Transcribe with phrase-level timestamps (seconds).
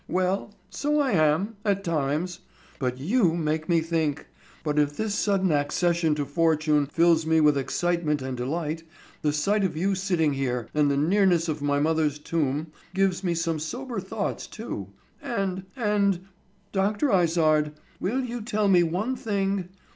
[0.07, 2.39] "Well, so I am, at times.
[2.79, 4.25] But you make me think;
[4.65, 8.81] and if this sudden accession to fortune fills me with excitement and delight,
[9.21, 13.35] the sight of you sitting here, and the nearness of my mother's tomb, gives me
[13.35, 14.87] some sober thoughts too,
[15.21, 17.11] and—and—Dr.
[17.11, 19.69] Izard, will you tell me one thing?